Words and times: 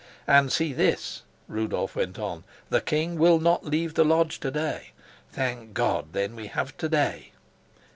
"And 0.25 0.51
see 0.51 0.73
this," 0.73 1.21
Rudolf 1.47 1.95
went 1.95 2.17
on. 2.17 2.43
"'The 2.71 2.81
king 2.81 3.19
will 3.19 3.39
not 3.39 3.65
leave 3.65 3.93
the 3.93 4.03
lodge 4.03 4.39
to 4.39 4.49
day.' 4.49 4.93
Thank 5.31 5.75
God, 5.75 6.13
then, 6.13 6.35
we 6.35 6.47
have 6.47 6.75
to 6.77 6.89
day!" 6.89 7.33